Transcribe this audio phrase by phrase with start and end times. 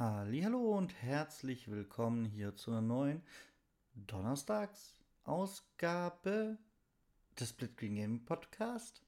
[0.00, 3.20] Hallo und herzlich willkommen hier zu einer neuen
[3.96, 6.56] Donnerstags-Ausgabe
[7.40, 9.02] des Split Screen Gaming Podcast.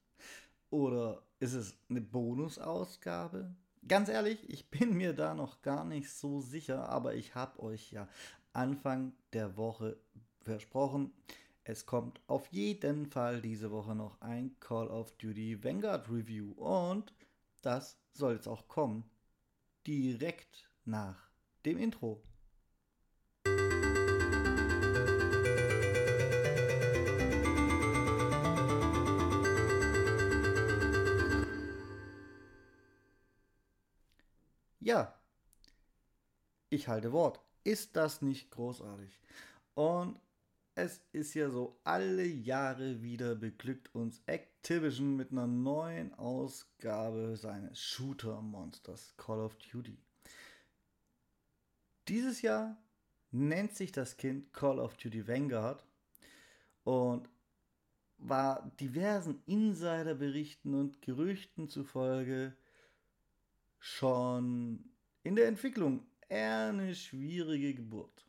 [0.69, 3.55] Oder ist es eine Bonusausgabe?
[3.87, 7.93] Ganz ehrlich, ich bin mir da noch gar nicht so sicher, aber ich habe euch
[7.93, 8.09] ja
[8.53, 9.97] Anfang der Woche
[10.41, 11.13] versprochen,
[11.63, 17.15] es kommt auf jeden Fall diese Woche noch ein Call of Duty Vanguard Review und
[17.63, 19.09] das soll jetzt auch kommen.
[19.87, 21.31] Direkt nach
[21.65, 22.23] dem Intro.
[34.83, 35.15] Ja,
[36.71, 37.41] ich halte Wort.
[37.65, 39.21] Ist das nicht großartig?
[39.75, 40.19] Und
[40.75, 47.79] es ist ja so, alle Jahre wieder beglückt uns Activision mit einer neuen Ausgabe seines
[47.79, 49.99] Shooter-Monsters Call of Duty.
[52.11, 52.77] Dieses Jahr
[53.31, 55.87] nennt sich das Kind Call of Duty Vanguard
[56.83, 57.29] und
[58.19, 62.57] war diversen Insiderberichten und Gerüchten zufolge
[63.79, 64.91] schon
[65.23, 68.27] in der Entwicklung eine schwierige Geburt.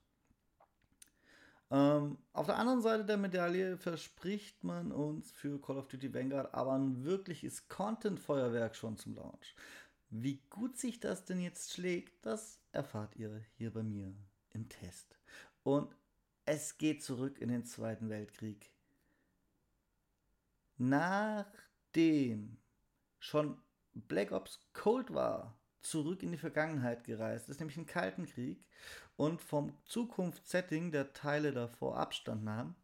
[1.71, 6.53] Ähm, auf der anderen Seite der Medaille verspricht man uns für Call of Duty Vanguard
[6.53, 9.55] aber ein wirkliches Content-Feuerwerk schon zum Launch.
[10.11, 14.13] Wie gut sich das denn jetzt schlägt, das erfahrt ihr hier bei mir
[14.51, 15.17] im Test.
[15.63, 15.95] Und
[16.45, 18.71] es geht zurück in den Zweiten Weltkrieg.
[20.77, 22.57] Nachdem
[23.19, 23.61] schon
[23.93, 28.65] Black Ops Cold war, zurück in die Vergangenheit gereist ist, nämlich im Kalten Krieg
[29.17, 32.75] und vom Zukunftssetting der Teile davor Abstand nahm,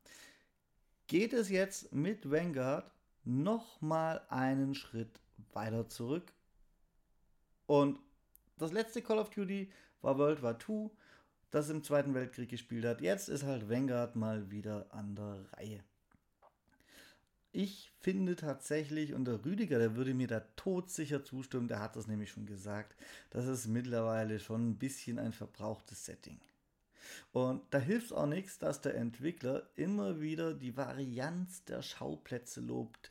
[1.08, 2.92] geht es jetzt mit Vanguard
[3.24, 5.20] nochmal einen Schritt
[5.54, 6.34] weiter zurück
[7.66, 8.00] und
[8.58, 10.90] das letzte Call of Duty war World War II,
[11.52, 13.02] das im Zweiten Weltkrieg gespielt hat.
[13.02, 15.84] Jetzt ist halt Vanguard mal wieder an der Reihe.
[17.52, 22.08] Ich finde tatsächlich, und der Rüdiger, der würde mir da todsicher zustimmen, der hat das
[22.08, 22.96] nämlich schon gesagt,
[23.32, 26.40] das ist mittlerweile schon ein bisschen ein verbrauchtes Setting.
[27.32, 32.62] Und da hilft es auch nichts, dass der Entwickler immer wieder die Varianz der Schauplätze
[32.62, 33.10] lobt,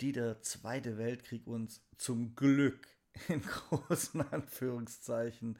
[0.00, 2.86] die der Zweite Weltkrieg uns zum Glück
[3.28, 5.58] in großen Anführungszeichen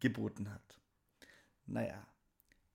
[0.00, 0.80] geboten hat.
[1.66, 2.06] Naja,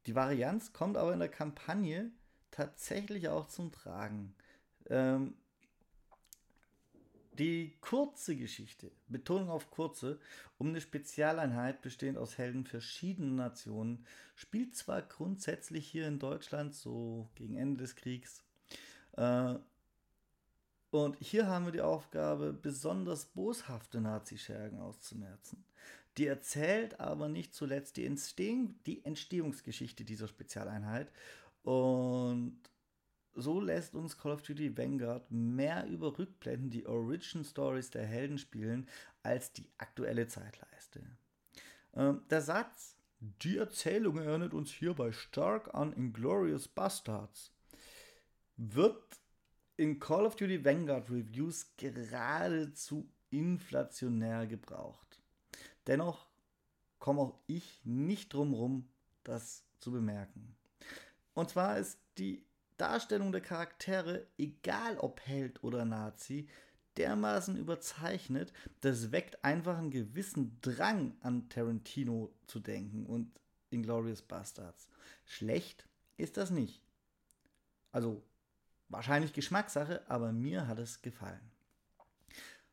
[0.05, 2.11] die Varianz kommt aber in der Kampagne
[2.51, 4.35] tatsächlich auch zum Tragen.
[4.89, 5.35] Ähm,
[7.39, 10.19] die kurze Geschichte, Betonung auf kurze,
[10.59, 14.05] um eine Spezialeinheit bestehend aus Helden verschiedener Nationen,
[14.35, 18.43] spielt zwar grundsätzlich hier in Deutschland so gegen Ende des Kriegs,
[19.13, 19.55] äh,
[20.93, 25.65] und hier haben wir die Aufgabe, besonders boshafte Nazischergen auszumerzen.
[26.17, 31.11] Die erzählt aber nicht zuletzt die, Entstehung, die Entstehungsgeschichte dieser Spezialeinheit.
[31.63, 32.59] Und
[33.33, 38.37] so lässt uns Call of Duty Vanguard mehr über Rückblenden die Origin Stories der Helden
[38.37, 38.87] spielen
[39.23, 41.01] als die aktuelle Zeitleiste.
[41.95, 47.51] Ähm, der Satz, die Erzählung erinnert uns hierbei stark an Inglorious Bastards,
[48.57, 49.22] wird
[49.77, 55.21] in Call of Duty Vanguard Reviews geradezu inflationär gebraucht.
[55.87, 56.27] Dennoch
[56.99, 58.87] komme auch ich nicht drum rum,
[59.23, 60.55] das zu bemerken.
[61.33, 62.45] Und zwar ist die
[62.77, 66.47] Darstellung der Charaktere, egal ob Held oder Nazi,
[66.97, 73.31] dermaßen überzeichnet, das weckt einfach einen gewissen Drang an Tarantino zu denken und
[73.71, 74.89] Inglorious Bastards.
[75.25, 76.81] Schlecht ist das nicht.
[77.91, 78.23] Also
[78.89, 81.51] Wahrscheinlich Geschmackssache, aber mir hat es gefallen.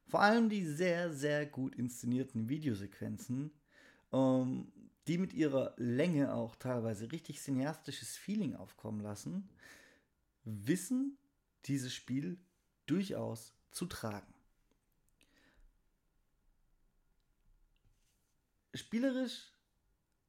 [0.06, 3.52] Vor allem die sehr, sehr gut inszenierten Videosequenzen,
[4.12, 4.72] ähm,
[5.06, 9.48] die mit ihrer Länge auch teilweise richtig cineastisches Feeling aufkommen lassen,
[10.44, 11.16] wissen
[11.66, 12.38] dieses Spiel
[12.86, 14.34] durchaus zu tragen.
[18.74, 19.52] Spielerisch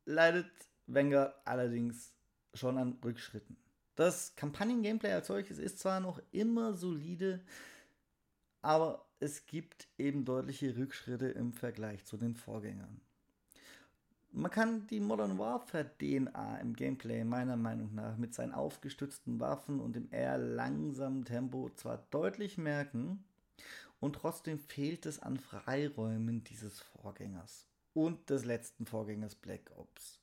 [0.05, 0.51] leidet
[0.87, 2.13] Wenger allerdings
[2.53, 3.55] schon an Rückschritten.
[3.95, 7.41] Das Kampagnen-Gameplay als solches ist zwar noch immer solide,
[8.61, 13.01] aber es gibt eben deutliche Rückschritte im Vergleich zu den Vorgängern.
[14.33, 19.81] Man kann die Modern Warfare DNA im Gameplay meiner Meinung nach mit seinen aufgestützten Waffen
[19.81, 23.25] und dem eher langsamen Tempo zwar deutlich merken,
[23.99, 30.20] und trotzdem fehlt es an Freiräumen dieses Vorgängers und des letzten Vorgängers Black Ops.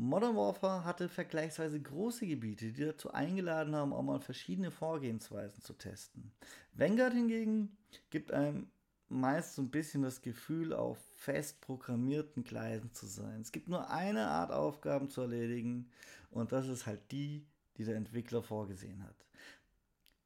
[0.00, 5.74] Modern Warfare hatte vergleichsweise große Gebiete, die dazu eingeladen haben, auch mal verschiedene Vorgehensweisen zu
[5.74, 6.32] testen.
[6.72, 7.76] Vanguard hingegen
[8.08, 8.70] gibt einem
[9.10, 13.42] meist so ein bisschen das Gefühl, auf fest programmierten Gleisen zu sein.
[13.42, 15.90] Es gibt nur eine Art Aufgaben zu erledigen
[16.30, 19.26] und das ist halt die, die der Entwickler vorgesehen hat.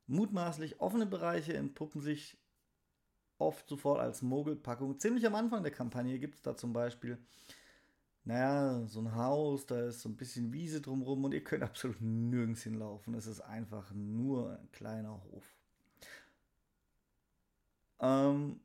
[0.07, 2.39] Mutmaßlich offene Bereiche entpuppen sich
[3.39, 5.01] oft sofort als Mogelpackung.
[5.01, 7.19] Ziemlich am Anfang der Kampagne gibt es da zum Beispiel,
[8.25, 12.01] naja, so ein Haus, da ist so ein bisschen Wiese drumherum und ihr könnt absolut
[12.01, 13.15] nirgends hinlaufen.
[13.15, 15.45] Es ist einfach nur ein kleiner Hof.
[18.01, 18.61] Ähm,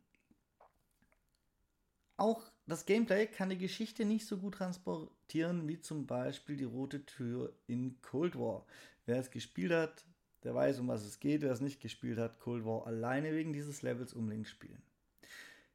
[2.15, 7.05] auch das Gameplay kann die Geschichte nicht so gut transportieren wie zum Beispiel die rote
[7.05, 8.65] Tür in Cold War.
[9.05, 10.05] Wer es gespielt hat,
[10.43, 11.41] der weiß, um was es geht.
[11.41, 14.81] Wer es nicht gespielt hat, Cold War alleine wegen dieses Levels unbedingt spielen.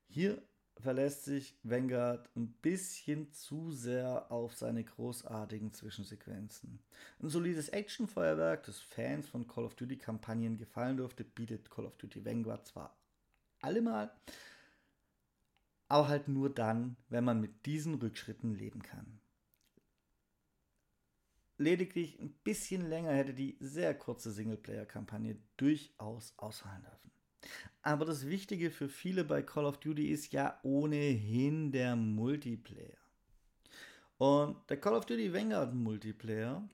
[0.08, 0.42] Hier
[0.80, 6.80] verlässt sich Vanguard ein bisschen zu sehr auf seine großartigen Zwischensequenzen.
[7.20, 11.96] Ein solides Actionfeuerwerk, das Fans von Call of Duty Kampagnen gefallen dürfte, bietet Call of
[11.96, 12.96] Duty Vanguard zwar
[13.60, 14.12] allemal,
[15.88, 19.20] aber halt nur dann, wenn man mit diesen Rückschritten leben kann.
[21.56, 27.13] Lediglich ein bisschen länger hätte die sehr kurze Singleplayer-Kampagne durchaus ausfallen dürfen.
[27.84, 32.98] Aber das Wichtige für viele bei Call of Duty ist ja ohnehin der Multiplayer.
[34.18, 36.68] Und der Call of Duty Vanguard Multiplayer,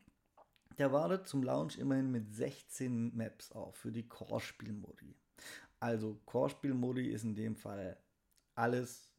[0.78, 5.14] der wartet zum Launch immerhin mit 16 Maps auf für die Core-Spielmodi.
[5.80, 7.98] Also Core-Spielmodi ist in dem Fall
[8.54, 9.10] alles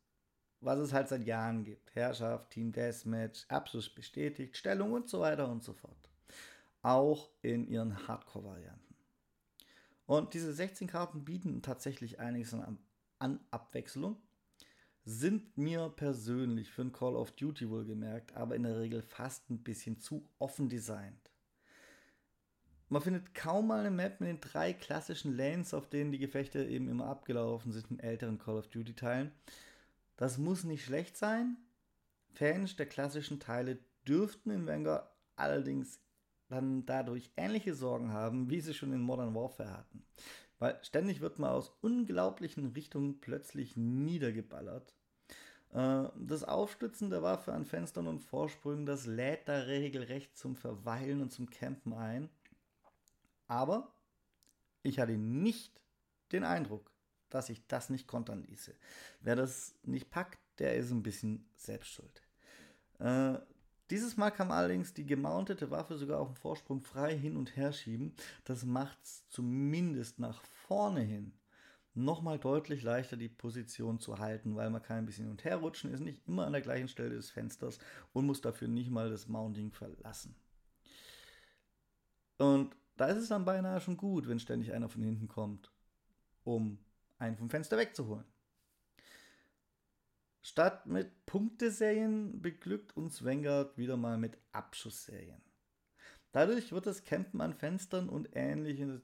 [0.62, 1.94] was es halt seit Jahren gibt.
[1.96, 6.10] Herrschaft, Team Deathmatch, Abschluss bestätigt, Stellung und so weiter und so fort.
[6.84, 8.81] Auch in ihren Hardcore-Varianten.
[10.12, 12.78] Und diese 16 Karten bieten tatsächlich einiges an,
[13.18, 14.22] an Abwechslung,
[15.06, 19.64] sind mir persönlich für ein Call of Duty wohlgemerkt, aber in der Regel fast ein
[19.64, 21.32] bisschen zu offen designt.
[22.90, 26.66] Man findet kaum mal eine Map mit den drei klassischen Lanes, auf denen die Gefechte
[26.66, 29.32] eben immer abgelaufen sind in älteren Call of Duty Teilen.
[30.18, 31.56] Das muss nicht schlecht sein.
[32.34, 36.02] Fans der klassischen Teile dürften in Vanguard allerdings
[36.52, 40.04] dann dadurch ähnliche Sorgen haben, wie sie schon in Modern Warfare hatten.
[40.60, 44.94] Weil ständig wird man aus unglaublichen Richtungen plötzlich niedergeballert.
[45.74, 51.22] Äh, das Aufstützen der Waffe an Fenstern und Vorsprüngen, das lädt da regelrecht zum Verweilen
[51.22, 52.30] und zum Campen ein.
[53.48, 53.92] Aber
[54.84, 55.82] ich hatte nicht
[56.32, 56.92] den Eindruck,
[57.30, 58.76] dass ich das nicht kontern ließe.
[59.22, 62.22] Wer das nicht packt, der ist ein bisschen selbst schuld.
[63.00, 63.40] Äh,
[63.92, 67.74] dieses Mal kann allerdings die gemountete Waffe sogar auf dem Vorsprung frei hin und her
[67.74, 68.14] schieben.
[68.46, 71.34] Das macht es zumindest nach vorne hin
[71.94, 75.58] nochmal deutlich leichter, die Position zu halten, weil man kann ein bisschen hin und her
[75.58, 77.80] rutschen, ist nicht immer an der gleichen Stelle des Fensters
[78.14, 80.36] und muss dafür nicht mal das Mounting verlassen.
[82.38, 85.72] Und da ist es dann beinahe schon gut, wenn ständig einer von hinten kommt,
[86.44, 86.80] um
[87.20, 88.31] einen vom Fenster wegzuholen.
[90.42, 95.42] Statt mit Punkteserien beglückt uns Vanguard wieder mal mit Abschussserien.
[96.32, 99.02] Dadurch wird das Campen an Fenstern und ähnliche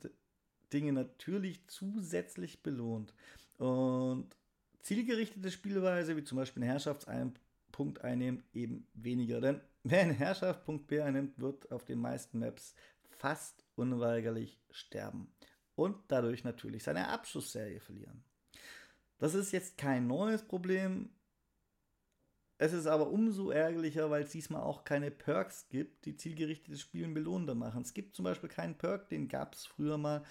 [0.74, 3.14] Dinge natürlich zusätzlich belohnt.
[3.58, 4.36] Und
[4.82, 7.38] zielgerichtete Spielweise, wie zum Beispiel eine Herrschaft einen
[7.72, 9.42] Punkt einnimmt, eben weniger.
[9.42, 12.74] Denn wer eine Herrschaft Punkt B einnimmt, wird auf den meisten Maps
[13.10, 15.32] fast unweigerlich sterben
[15.76, 18.24] und dadurch natürlich seine Abschussserie verlieren.
[19.20, 21.10] Das ist jetzt kein neues Problem.
[22.58, 27.14] Es ist aber umso ärgerlicher, weil es diesmal auch keine Perks gibt, die zielgerichtetes Spielen
[27.14, 27.84] belohnender machen.
[27.84, 30.24] Es gibt zum Beispiel keinen Perk, den gab es früher mal,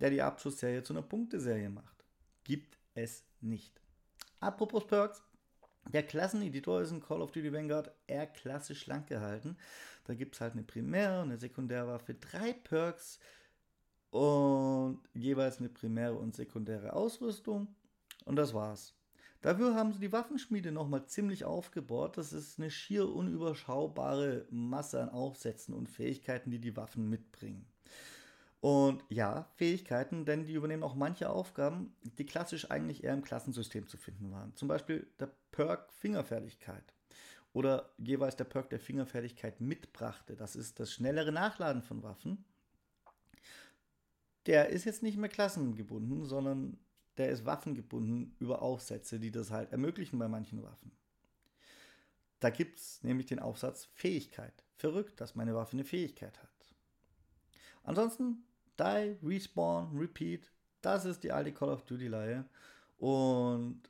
[0.00, 2.04] der die Abschussserie zu einer Punkteserie macht.
[2.44, 3.80] Gibt es nicht.
[4.40, 5.22] Apropos Perks,
[5.92, 9.56] der Klasseneditor ist in Call of Duty Vanguard eher klassisch schlank gehalten.
[10.04, 13.18] Da gibt es halt eine Primär- und eine Sekundärwaffe, drei Perks,
[14.14, 17.74] und jeweils eine primäre und sekundäre Ausrüstung.
[18.24, 18.94] Und das war's.
[19.44, 22.16] Dafür haben sie die Waffenschmiede nochmal ziemlich aufgebaut.
[22.16, 27.66] Das ist eine schier unüberschaubare Masse an Aufsätzen und Fähigkeiten, die die Waffen mitbringen.
[28.62, 33.86] Und ja, Fähigkeiten, denn die übernehmen auch manche Aufgaben, die klassisch eigentlich eher im Klassensystem
[33.86, 34.56] zu finden waren.
[34.56, 36.94] Zum Beispiel der Perk Fingerfertigkeit.
[37.52, 40.36] Oder jeweils der Perk der Fingerfertigkeit mitbrachte.
[40.36, 42.46] Das ist das schnellere Nachladen von Waffen
[44.46, 46.78] der ist jetzt nicht mehr klassengebunden, sondern
[47.16, 50.92] der ist waffengebunden über Aufsätze, die das halt ermöglichen bei manchen Waffen.
[52.40, 54.64] Da gibt es nämlich den Aufsatz Fähigkeit.
[54.76, 56.50] Verrückt, dass meine Waffe eine Fähigkeit hat.
[57.84, 58.44] Ansonsten
[58.78, 62.44] Die, Respawn, Repeat, das ist die alte Call of Duty-Leihe.
[62.98, 63.82] Und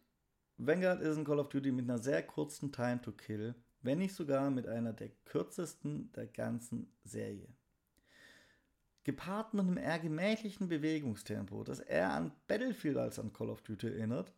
[0.58, 4.14] Vanguard ist ein Call of Duty mit einer sehr kurzen Time to Kill, wenn nicht
[4.14, 7.48] sogar mit einer der kürzesten der ganzen Serie
[9.04, 13.88] gepaart mit einem eher gemächlichen Bewegungstempo, das eher an Battlefield als an Call of Duty
[13.88, 14.32] erinnert,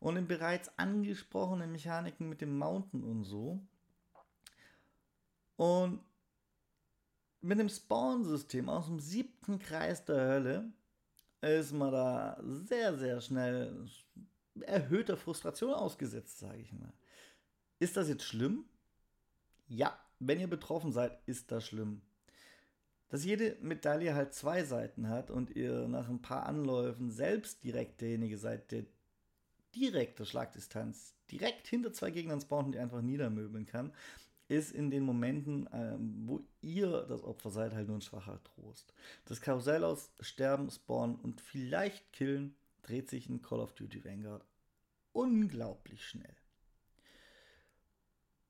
[0.00, 3.60] und den bereits angesprochenen Mechaniken mit dem Mountain und so.
[5.56, 6.00] Und
[7.42, 10.72] mit dem Spawn-System aus dem siebten Kreis der Hölle
[11.42, 13.88] ist man da sehr, sehr schnell
[14.62, 16.92] erhöhter Frustration ausgesetzt, sage ich mal.
[17.78, 18.64] Ist das jetzt schlimm?
[19.68, 22.02] Ja, wenn ihr betroffen seid, ist das schlimm.
[23.10, 28.00] Dass jede Medaille halt zwei Seiten hat und ihr nach ein paar Anläufen selbst direkt
[28.00, 28.84] derjenige seid, der
[29.74, 33.92] direkte Schlagdistanz direkt hinter zwei Gegnern spawnt und die einfach niedermöbeln kann,
[34.46, 38.94] ist in den Momenten, ähm, wo ihr das Opfer seid, halt nur ein schwacher Trost.
[39.24, 44.44] Das Karussell aus Sterben, Spawnen und vielleicht Killen dreht sich in Call of Duty Vanguard
[45.12, 46.34] unglaublich schnell.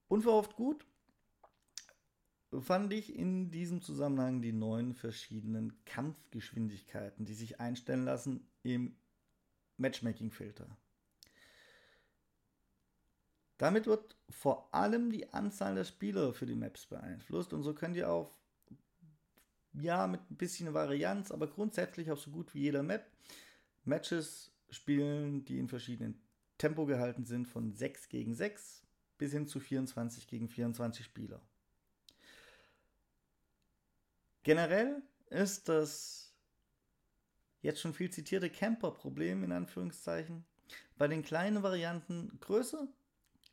[0.08, 0.86] Unverhofft gut
[2.58, 8.96] fand ich in diesem Zusammenhang die neuen verschiedenen Kampfgeschwindigkeiten, die sich einstellen lassen im
[9.76, 10.66] Matchmaking-Filter.
[13.56, 17.96] Damit wird vor allem die Anzahl der Spieler für die Maps beeinflusst und so könnt
[17.96, 18.34] ihr auf,
[19.74, 23.06] ja, mit ein bisschen Varianz, aber grundsätzlich auf so gut wie jeder Map
[23.84, 26.20] Matches spielen, die in verschiedenen
[26.58, 28.82] Tempo gehalten sind, von 6 gegen 6
[29.18, 31.40] bis hin zu 24 gegen 24 Spieler.
[34.42, 36.34] Generell ist das
[37.62, 40.44] jetzt schon viel zitierte Camper-Problem in Anführungszeichen
[40.96, 42.88] bei den kleinen Varianten größer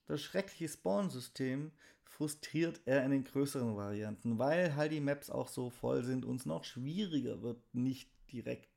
[0.08, 1.72] das schreckliche Spawn-System
[2.06, 6.38] frustriert er in den größeren Varianten, weil halt die Maps auch so voll sind und
[6.38, 8.70] es noch schwieriger wird, nicht direkt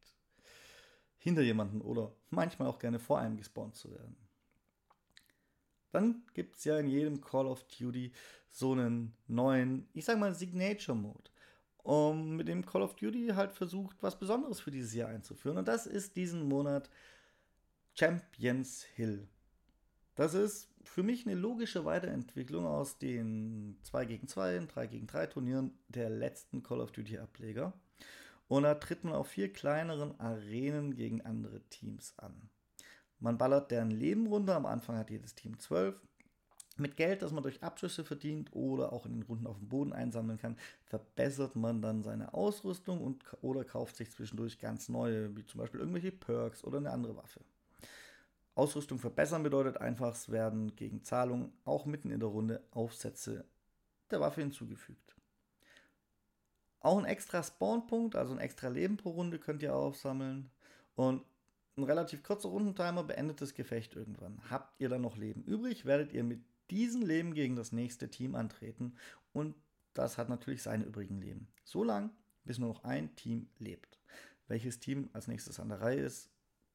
[1.19, 4.17] hinter jemanden oder manchmal auch gerne vor einem gespawnt zu werden.
[5.93, 8.13] Dann gibt es ja in jedem Call of Duty
[8.51, 11.30] so einen neuen, ich sag mal, Signature Mode.
[11.83, 15.59] Um, mit dem Call of Duty halt versucht, was Besonderes für dieses Jahr einzuführen.
[15.59, 16.91] Und das ist diesen Monat
[17.95, 19.29] Champions Hill.
[20.15, 25.07] Das ist für mich eine logische Weiterentwicklung aus den 2 gegen 2 und 3 gegen
[25.07, 27.73] 3 Turnieren der letzten Call of Duty Ableger.
[28.49, 32.51] Und da tritt man auf vier kleineren Arenen gegen andere Teams an.
[33.21, 36.01] Man ballert deren Leben runter, am Anfang hat jedes Team 12.
[36.81, 39.93] Mit Geld, das man durch Abschüsse verdient oder auch in den Runden auf dem Boden
[39.93, 40.57] einsammeln kann,
[40.87, 45.81] verbessert man dann seine Ausrüstung und, oder kauft sich zwischendurch ganz neue, wie zum Beispiel
[45.81, 47.41] irgendwelche Perks oder eine andere Waffe.
[48.55, 53.45] Ausrüstung verbessern bedeutet einfach, es werden gegen Zahlung auch mitten in der Runde Aufsätze
[54.11, 55.15] der Waffe hinzugefügt.
[56.81, 60.51] Auch ein extra Spawnpunkt, also ein extra Leben pro Runde könnt ihr aufsammeln.
[60.95, 61.23] Und
[61.77, 64.41] ein relativ kurzer Rundentimer beendet das Gefecht irgendwann.
[64.51, 66.41] Habt ihr dann noch Leben übrig, werdet ihr mit
[66.71, 68.95] diesem Leben gegen das nächste Team antreten.
[69.33, 69.55] Und
[69.95, 71.49] das hat natürlich seine übrigen Leben.
[71.65, 72.11] So lang,
[72.45, 73.99] bis nur noch ein Team lebt.
[74.49, 76.31] Welches Team als nächstes an der Reihe ist,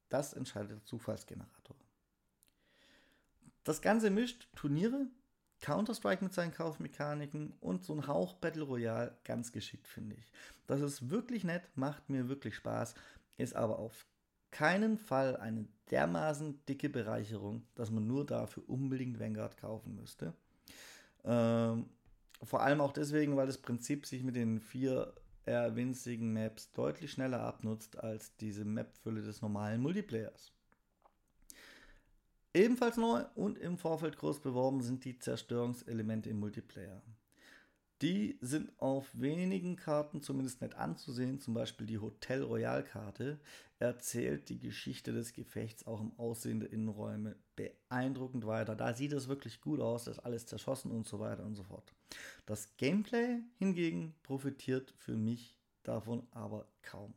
[0.08, 1.76] das entscheidet der Zufallsgenerator.
[3.64, 5.08] Das Ganze mischt Turniere,
[5.60, 10.32] Counter-Strike mit seinen Kaufmechaniken und so ein Hauch Battle Royale ganz geschickt, finde ich.
[10.66, 12.94] Das ist wirklich nett, macht mir wirklich Spaß,
[13.38, 14.06] ist aber auf
[14.56, 20.32] keinen Fall eine dermaßen dicke Bereicherung, dass man nur dafür unbedingt Vanguard kaufen müsste.
[21.24, 21.90] Ähm,
[22.42, 25.12] vor allem auch deswegen, weil das Prinzip sich mit den vier
[25.44, 30.52] eher winzigen Maps deutlich schneller abnutzt als diese Mapfülle des normalen Multiplayers.
[32.54, 37.02] Ebenfalls neu und im Vorfeld groß beworben sind die Zerstörungselemente im Multiplayer.
[38.02, 43.40] Die sind auf wenigen Karten zumindest nett anzusehen, zum Beispiel die Hotel Royal Karte
[43.78, 48.76] erzählt die Geschichte des Gefechts auch im Aussehen der Innenräume beeindruckend weiter.
[48.76, 51.62] Da sieht es wirklich gut aus, da ist alles zerschossen und so weiter und so
[51.62, 51.94] fort.
[52.44, 57.14] Das Gameplay hingegen profitiert für mich davon aber kaum.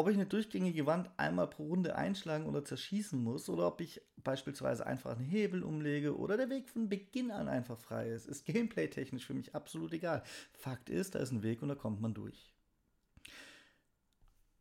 [0.00, 4.00] Ob ich eine durchgängige Wand einmal pro Runde einschlagen oder zerschießen muss oder ob ich
[4.16, 8.46] beispielsweise einfach einen Hebel umlege oder der Weg von Beginn an einfach frei ist, ist
[8.46, 10.22] gameplay-technisch für mich absolut egal.
[10.54, 12.54] Fakt ist, da ist ein Weg und da kommt man durch.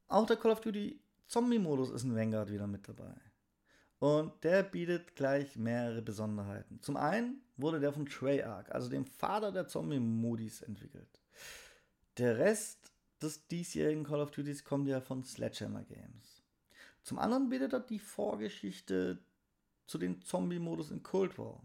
[0.09, 3.15] Auch der Call of Duty Zombie-Modus ist in Vanguard wieder mit dabei.
[3.99, 6.81] Und der bietet gleich mehrere Besonderheiten.
[6.81, 11.21] Zum einen wurde der von Treyarch, also dem Vater der Zombie-Modis, entwickelt.
[12.17, 12.91] Der Rest
[13.21, 16.43] des diesjährigen Call of Duties kommt ja von Sledgehammer Games.
[17.03, 19.19] Zum anderen bietet er die Vorgeschichte
[19.87, 21.61] zu den Zombie-Modus in Cold War.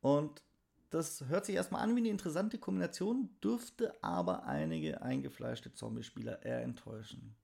[0.00, 0.42] Und
[0.90, 6.62] das hört sich erstmal an wie eine interessante Kombination, dürfte aber einige eingefleischte Zombie-Spieler eher
[6.62, 7.34] enttäuschen.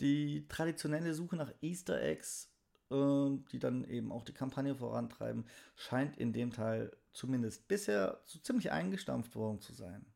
[0.00, 2.50] Die traditionelle Suche nach Easter Eggs,
[2.90, 5.44] äh, die dann eben auch die Kampagne vorantreiben,
[5.76, 10.06] scheint in dem Teil zumindest bisher so ziemlich eingestampft worden zu sein.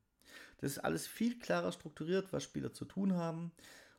[0.62, 3.50] Das ist alles viel klarer strukturiert, was Spieler zu tun haben.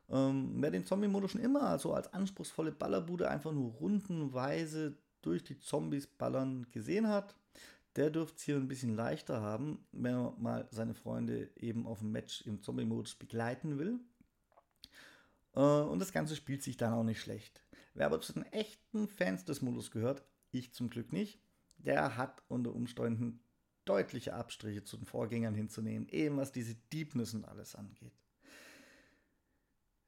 [0.10, 5.60] Ähm, wer den Zombie-Modus schon immer also als anspruchsvolle Ballerbude einfach nur rundenweise durch die
[5.60, 7.36] Zombies ballern gesehen hat,
[7.98, 12.00] der dürfte es hier ein bisschen leichter haben, wenn er mal seine Freunde eben auf
[12.00, 14.00] dem Match im Zombie-Modus begleiten will.
[15.56, 17.62] Äh, und das Ganze spielt sich dann auch nicht schlecht.
[17.94, 21.42] Wer aber zu den echten Fans des Modus gehört, ich zum Glück nicht,
[21.76, 23.43] der hat unter Umständen
[23.86, 28.14] deutliche Abstriche zu den Vorgängern hinzunehmen, eben was diese Deepness und alles angeht.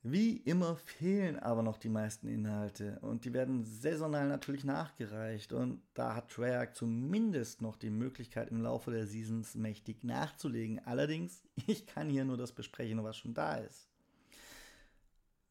[0.08, 5.82] Wie immer fehlen aber noch die meisten Inhalte und die werden saisonal natürlich nachgereicht und
[5.96, 10.80] da hat Treyarch zumindest noch die Möglichkeit im Laufe der Seasons mächtig nachzulegen.
[10.86, 13.90] Allerdings, ich kann hier nur das besprechen, was schon da ist.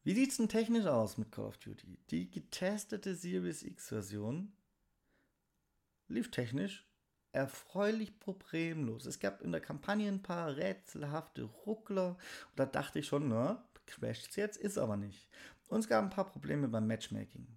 [0.05, 1.99] Wie sieht es denn technisch aus mit Call of Duty?
[2.09, 4.53] Die getestete Series X-Version
[6.07, 6.87] lief technisch
[7.35, 9.05] erfreulich problemlos.
[9.05, 12.09] Es gab in der Kampagne ein paar rätselhafte Ruckler
[12.49, 15.27] und da dachte ich schon, na, crasht jetzt, ist aber nicht.
[15.67, 17.47] Und es gab ein paar Probleme beim Matchmaking.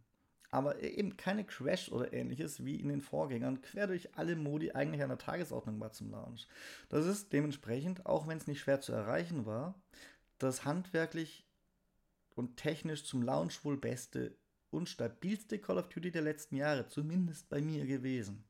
[0.50, 5.02] Aber eben keine Crash oder ähnliches wie in den Vorgängern quer durch alle Modi eigentlich
[5.02, 6.47] an der Tagesordnung war zum Launch.
[6.88, 9.75] Das ist dementsprechend, auch wenn es nicht schwer zu erreichen war,
[10.38, 11.47] das handwerklich
[12.35, 14.37] und technisch zum Launch wohl beste
[14.70, 18.44] und stabilste Call of Duty der letzten Jahre, zumindest bei mir gewesen.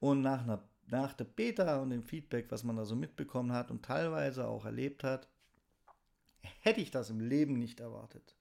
[0.00, 0.62] Und nach, einer,
[0.92, 4.66] nach der Beta und dem Feedback, was man da so mitbekommen hat und teilweise auch
[4.66, 5.26] erlebt hat,
[6.60, 8.36] hätte ich das im Leben nicht erwartet.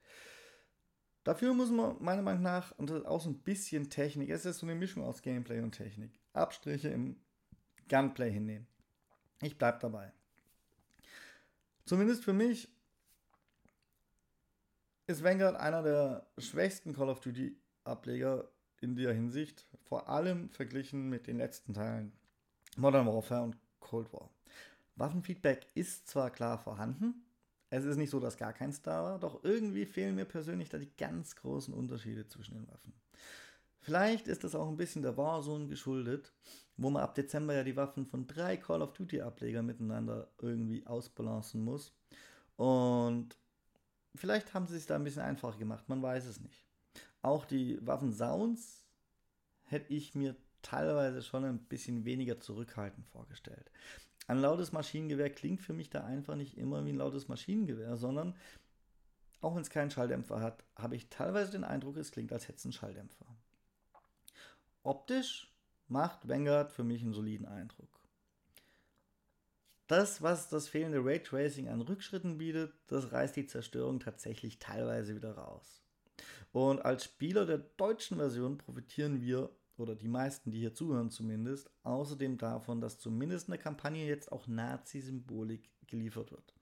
[1.24, 4.66] Dafür muss man meiner Meinung nach, und auch so ein bisschen Technik, es ist so
[4.66, 7.16] eine Mischung aus Gameplay und Technik, Abstriche im
[7.90, 8.68] Gunplay hinnehmen.
[9.42, 10.12] Ich bleibe dabei.
[11.86, 12.70] Zumindest für mich
[15.08, 18.50] ist Vanguard einer der schwächsten Call of Duty Ableger
[18.82, 22.14] in der Hinsicht, vor allem verglichen mit den letzten Teilen
[22.78, 24.30] Modern Warfare und Cold War.
[24.96, 27.26] Waffenfeedback ist zwar klar vorhanden,
[27.70, 30.78] es ist nicht so, dass gar keins da war, doch irgendwie fehlen mir persönlich da
[30.78, 32.94] die ganz großen Unterschiede zwischen den Waffen.
[33.80, 36.34] Vielleicht ist das auch ein bisschen der Warzone geschuldet,
[36.78, 40.86] wo man ab Dezember ja die Waffen von drei Call of Duty Ableger miteinander irgendwie
[40.86, 41.94] ausbalancen muss.
[42.58, 43.38] Und
[44.16, 46.66] vielleicht haben sie es da ein bisschen einfacher gemacht, man weiß es nicht.
[47.22, 48.86] Auch die Waffen-Sounds
[49.64, 53.72] hätte ich mir teilweise schon ein bisschen weniger zurückhaltend vorgestellt.
[54.28, 58.36] Ein lautes Maschinengewehr klingt für mich da einfach nicht immer wie ein lautes Maschinengewehr, sondern
[59.42, 62.60] auch wenn es keinen Schalldämpfer hat, habe ich teilweise den Eindruck, es klingt, als hätte
[62.60, 63.26] es einen Schalldämpfer.
[64.84, 65.52] Optisch
[65.88, 67.90] macht Vanguard für mich einen soliden Eindruck.
[69.88, 75.34] Das, was das fehlende Raytracing an Rückschritten bietet, das reißt die Zerstörung tatsächlich teilweise wieder
[75.34, 75.84] raus.
[76.54, 79.50] Und als Spieler der deutschen Version profitieren wir
[79.82, 84.32] oder die meisten, die hier zuhören zumindest, außerdem davon, dass zumindest in der Kampagne jetzt
[84.32, 86.54] auch Nazi-Symbolik geliefert wird.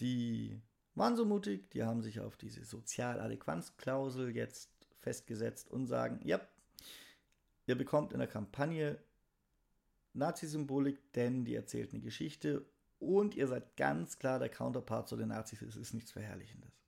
[0.00, 0.60] Die
[0.94, 6.40] waren so mutig, die haben sich auf diese Sozialadäquanzklausel jetzt festgesetzt und sagen, ja,
[7.66, 8.98] ihr bekommt in der Kampagne
[10.12, 12.66] Nazi-Symbolik, denn die erzählt eine Geschichte
[12.98, 16.80] und ihr seid ganz klar der Counterpart zu den Nazis, es ist nichts Verherrlichendes.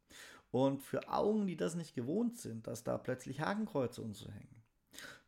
[0.51, 4.62] Und für Augen, die das nicht gewohnt sind, dass da plötzlich Hakenkreuze und so hängen,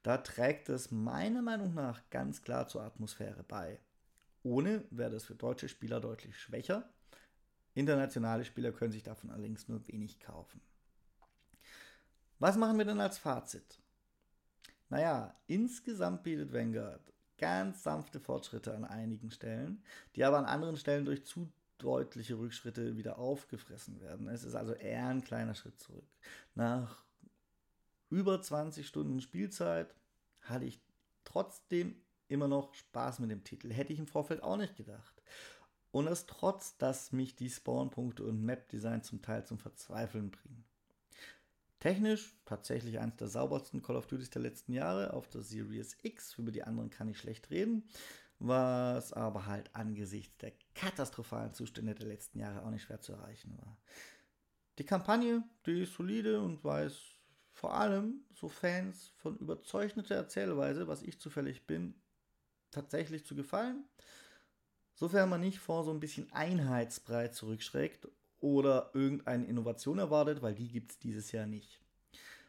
[0.03, 3.81] da trägt es meiner Meinung nach ganz klar zur Atmosphäre bei.
[4.42, 6.88] Ohne wäre das für deutsche Spieler deutlich schwächer.
[7.74, 10.61] Internationale Spieler können sich davon allerdings nur wenig kaufen.
[12.38, 13.81] Was machen wir denn als Fazit?
[14.90, 19.83] Naja, insgesamt bietet Vanguard ganz sanfte Fortschritte an einigen Stellen,
[20.14, 24.29] die aber an anderen Stellen durch zu deutliche Rückschritte wieder aufgefressen werden.
[24.29, 26.07] Es ist also eher ein kleiner Schritt zurück.
[26.55, 27.03] Nach
[28.14, 29.92] über 20 Stunden Spielzeit
[30.42, 30.81] hatte ich
[31.24, 31.96] trotzdem
[32.29, 33.72] immer noch Spaß mit dem Titel.
[33.72, 35.20] Hätte ich im Vorfeld auch nicht gedacht.
[35.90, 40.64] Und das trotz, dass mich die Spawnpunkte und Map-Design zum Teil zum Verzweifeln bringen.
[41.81, 46.38] Technisch tatsächlich eines der saubersten Call of Duties der letzten Jahre auf der Series X.
[46.38, 47.88] Über die anderen kann ich schlecht reden.
[48.38, 53.59] Was aber halt angesichts der katastrophalen Zustände der letzten Jahre auch nicht schwer zu erreichen
[53.59, 53.77] war.
[54.79, 57.13] Die Kampagne, die ist solide und weiß
[57.54, 61.94] vor allem so Fans von überzeugter Erzählweise, was ich zufällig bin,
[62.70, 63.84] tatsächlich zu gefallen.
[64.94, 68.08] Sofern man nicht vor so ein bisschen Einheitsbrei zurückschreckt
[68.40, 71.80] oder irgendeine Innovation erwartet, weil die gibt es dieses Jahr nicht.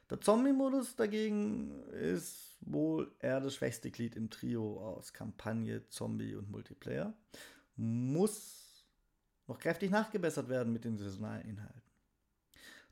[0.10, 6.50] Der Zombie-Modus dagegen ist wohl eher das schwächste Glied im Trio aus Kampagne, Zombie und
[6.50, 7.14] Multiplayer.
[7.76, 8.86] Muss
[9.48, 11.85] noch kräftig nachgebessert werden mit den saisonalen Inhalten.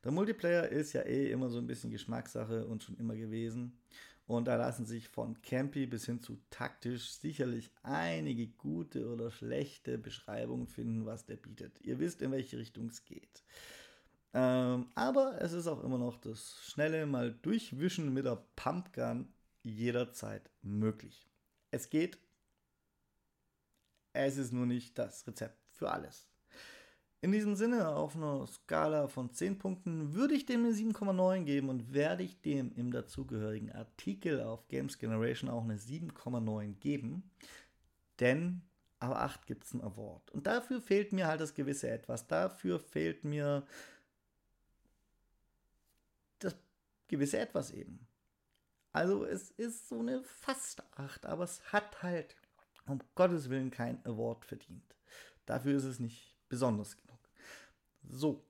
[0.04, 3.80] Der Multiplayer ist ja eh immer so ein bisschen Geschmackssache und schon immer gewesen.
[4.26, 9.98] Und da lassen sich von Campy bis hin zu taktisch sicherlich einige gute oder schlechte
[9.98, 11.82] Beschreibungen finden, was der bietet.
[11.82, 13.44] Ihr wisst, in welche Richtung es geht.
[14.34, 20.50] Ähm, aber es ist auch immer noch das schnelle Mal durchwischen mit der Pumpgun jederzeit
[20.62, 21.28] möglich.
[21.72, 22.18] Es geht.
[24.14, 26.33] Es ist nur nicht das Rezept für alles.
[27.24, 31.70] In diesem Sinne, auf einer Skala von 10 Punkten würde ich dem eine 7,9 geben
[31.70, 37.32] und werde ich dem im dazugehörigen Artikel auf Games Generation auch eine 7,9 geben.
[38.20, 38.62] Denn
[39.00, 40.32] aber 8 gibt es einen Award.
[40.32, 42.28] Und dafür fehlt mir halt das gewisse Etwas.
[42.28, 43.66] Dafür fehlt mir
[46.40, 46.58] das
[47.08, 48.06] gewisse Etwas eben.
[48.92, 52.36] Also es ist so eine fast 8, aber es hat halt
[52.86, 54.94] um Gottes Willen kein Award verdient.
[55.46, 57.13] Dafür ist es nicht besonders genug.
[58.10, 58.46] So.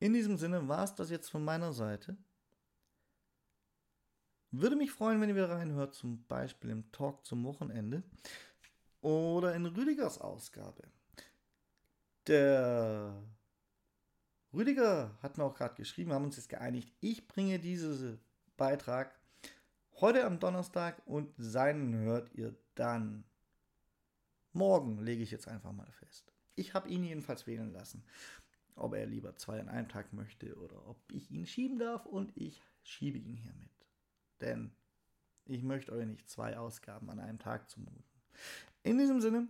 [0.00, 2.16] In diesem Sinne war es das jetzt von meiner Seite.
[4.50, 8.02] Würde mich freuen, wenn ihr wieder reinhört, zum Beispiel im Talk zum Wochenende
[9.00, 10.82] oder in Rüdigers Ausgabe.
[12.26, 13.20] Der
[14.52, 18.20] Rüdiger hat mir auch gerade geschrieben, haben uns jetzt geeinigt, ich bringe diesen
[18.56, 19.18] Beitrag
[20.00, 23.24] heute am Donnerstag und seinen hört ihr dann.
[24.52, 26.32] Morgen lege ich jetzt einfach mal fest.
[26.56, 28.04] Ich habe ihn jedenfalls wählen lassen,
[28.76, 32.36] ob er lieber zwei an einem Tag möchte oder ob ich ihn schieben darf und
[32.36, 33.70] ich schiebe ihn hiermit.
[34.40, 34.72] Denn
[35.46, 38.02] ich möchte euch nicht zwei Ausgaben an einem Tag zumuten.
[38.82, 39.46] In diesem Sinne,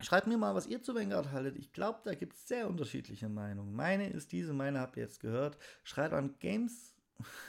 [0.00, 1.56] schreibt mir mal, was ihr zu Vanguard haltet.
[1.56, 3.74] Ich glaube, da gibt es sehr unterschiedliche Meinungen.
[3.74, 5.56] Meine ist diese, meine habt ihr jetzt gehört.
[5.84, 6.94] Schreibt an Games.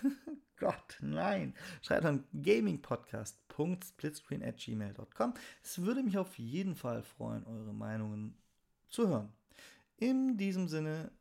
[0.57, 1.55] Gott, nein.
[1.81, 5.33] Schreibt an gamingpodcast.splitscreen at gmail.com.
[5.61, 8.37] Es würde mich auf jeden Fall freuen, eure Meinungen
[8.93, 9.33] zu hören.
[9.97, 11.11] In diesem Sinne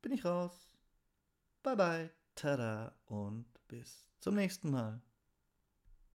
[0.00, 0.52] bin ich raus.
[1.62, 5.02] Bye bye, tada und bis zum nächsten Mal.